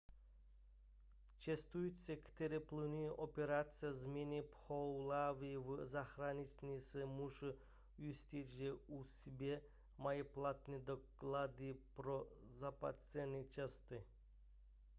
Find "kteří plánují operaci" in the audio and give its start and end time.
2.23-3.85